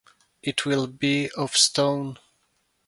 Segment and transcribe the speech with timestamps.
[0.41, 2.17] It will be of stone.